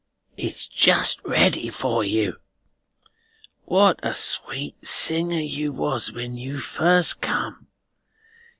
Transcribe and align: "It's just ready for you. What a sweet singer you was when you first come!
"It's 0.35 0.65
just 0.65 1.23
ready 1.23 1.69
for 1.69 2.03
you. 2.03 2.37
What 3.65 3.99
a 4.01 4.15
sweet 4.15 4.83
singer 4.83 5.37
you 5.39 5.71
was 5.71 6.11
when 6.11 6.37
you 6.37 6.57
first 6.57 7.21
come! 7.21 7.67